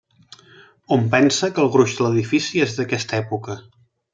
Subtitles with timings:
[0.95, 3.59] Hom pensa que el gruix de l'edifici és d'aquesta època.